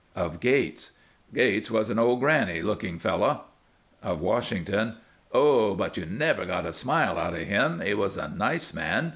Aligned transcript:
Of 0.15 0.39
Gates: 0.39 0.93
Gates 1.31 1.69
was 1.69 1.91
an" 1.91 1.99
old 1.99 2.21
granny" 2.21 2.59
looking 2.63 2.97
fel 2.97 3.19
low. 3.19 3.41
Of 4.01 4.19
Washington: 4.19 4.95
Oh! 5.31 5.75
but 5.75 5.95
you 5.95 6.07
never 6.07 6.43
got 6.47 6.65
a 6.65 6.73
smile 6.73 7.19
out 7.19 7.33
of 7.33 7.39
him. 7.47 7.81
He 7.81 7.93
was 7.93 8.17
a 8.17 8.27
nice 8.27 8.73
man. 8.73 9.09